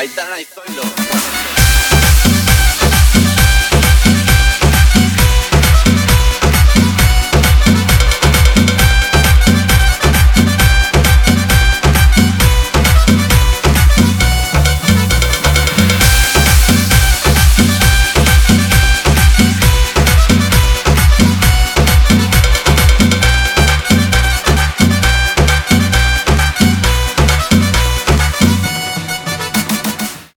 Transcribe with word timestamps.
Ahí 0.00 0.06
está, 0.06 0.32
ahí 0.32 0.44
estoy, 0.44 0.64
loco. 0.74 1.39